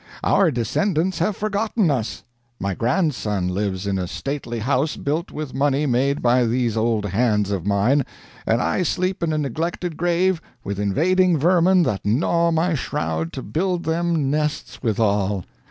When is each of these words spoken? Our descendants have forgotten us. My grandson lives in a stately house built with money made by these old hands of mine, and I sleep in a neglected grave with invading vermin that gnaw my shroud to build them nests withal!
Our 0.23 0.49
descendants 0.49 1.19
have 1.19 1.37
forgotten 1.37 1.91
us. 1.91 2.23
My 2.59 2.73
grandson 2.73 3.49
lives 3.49 3.85
in 3.85 3.99
a 3.99 4.07
stately 4.07 4.57
house 4.57 4.97
built 4.97 5.31
with 5.31 5.53
money 5.53 5.85
made 5.85 6.23
by 6.23 6.47
these 6.47 6.75
old 6.75 7.05
hands 7.05 7.51
of 7.51 7.67
mine, 7.67 8.03
and 8.47 8.63
I 8.63 8.81
sleep 8.81 9.21
in 9.21 9.31
a 9.31 9.37
neglected 9.37 9.97
grave 9.97 10.41
with 10.63 10.79
invading 10.79 11.37
vermin 11.37 11.83
that 11.83 12.03
gnaw 12.03 12.49
my 12.49 12.73
shroud 12.73 13.31
to 13.33 13.43
build 13.43 13.83
them 13.83 14.31
nests 14.31 14.81
withal! 14.81 15.45